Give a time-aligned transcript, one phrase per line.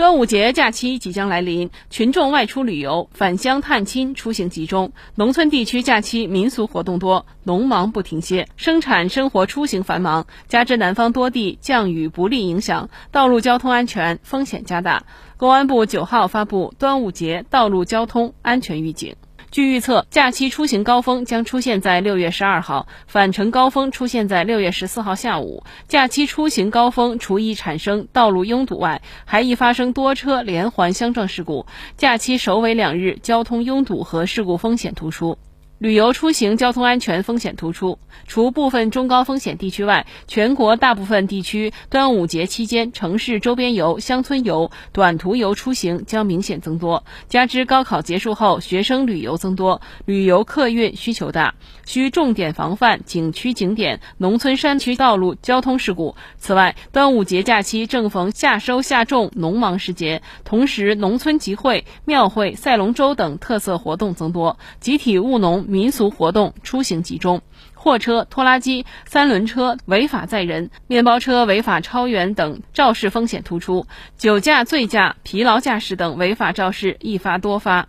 [0.00, 15.04] 端午节假期即将来临，群众外出旅游、返乡探亲出行集中，农村地区假期民俗活动多，农忙不停歇，生产生活出行繁忙，加之南方多地降雨不利影响，道路交通安全风险加大。
[15.36, 19.14] 公安部九号发布端午节道路交通安全预警。
[19.50, 25.64] 据预测，假期出行高峰将出现在六月十二号，返程高峰出现在六月十四号下午。
[25.88, 31.66] 假期出行高峰除易产生道路拥堵外，还易发生多车连环相撞事故。
[31.96, 35.36] 假期首尾两日交通拥堵和事故风险突出。
[35.80, 47.02] 旅游出行交通安全风险突出，除部分中高风险地区外，全国大部分地区端午节期间城市周边游、乡村游、短途游出行将明显增多。
[47.30, 51.54] 加之高考结束后学生旅游增多，旅游客运需求大，
[51.86, 56.14] 需重点防范景区景点、农村山区道路交通事故。
[56.36, 65.69] 此外，端午节假期正逢夏收夏种农忙时节，同时农村集会、庙会、赛龙舟等特色活动增多，集体务农。
[65.70, 67.42] 民俗活动出行集中，
[67.74, 77.88] 货车、拖拉机、三轮车违法载人、面包车违法超员等肇事风险突出，酒驾、醉驾、疲劳驾驶等违法肇事一发多发。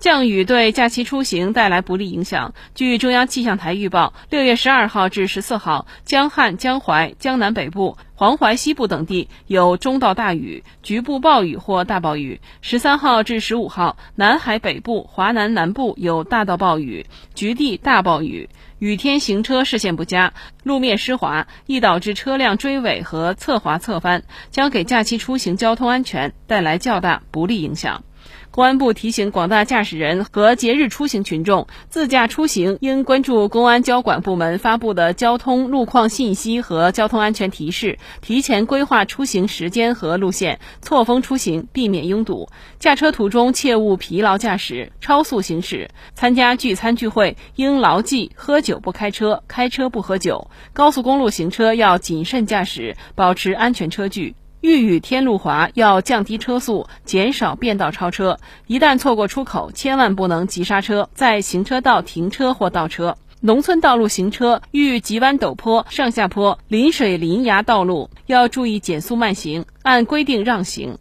[0.00, 2.54] 降雨对假期出行带来不利影响。
[2.74, 12.40] 据中央气象台预报，六月十二号至十四号，江汉、江淮、江南北部、黄淮西部等地有中到大雨，局部暴雨或大暴雨。
[12.62, 17.04] 十三号至十五号，南海北部、华南南部有大到暴雨，
[17.34, 18.48] 局地大暴雨。
[18.78, 28.02] 雨天行车视线不佳，路面湿滑，易导致车辆追尾和侧滑侧翻，将给假期出行交通安全带来较大不利影响。
[28.50, 42.48] 公安部提醒广大驾驶人和节日出行群众，自驾出行应关注公安交管部门发布的交通路况信息和交通安全提示，提前规划出行时间和路线，错峰出行，避免拥堵。
[42.78, 45.88] 驾车途中切勿疲劳驾驶、超速行驶。
[46.14, 50.50] 参加聚餐聚会应牢记：喝酒不开车，开车不喝酒。
[50.72, 54.34] 高速公路行车要谨慎驾驶，保持安全车距。
[54.60, 58.38] 遇雨天路滑，要降低车速，减少变道超车。
[58.66, 63.16] 一旦错过出口，千万不能急刹车，在行车道停车或倒车。
[63.40, 70.98] 农村道路行车遇急弯陡坡、上下坡、临水临崖道路，要注意减速慢行，按规定让行。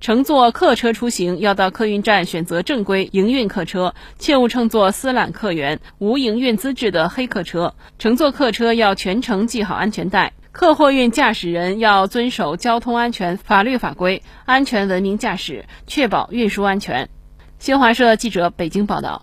[0.00, 7.74] 乘坐客车出行，要到客运站选择正规营运客车，切勿乘坐私揽客源、无营运资质的黑客车。
[7.98, 10.32] 乘坐客车要全程系好安全带。
[10.52, 17.08] 客货运驾驶人要遵守交通安全法律法规，安全文明驾驶，确保运输安全。
[17.58, 19.22] 新华社记者北京报道。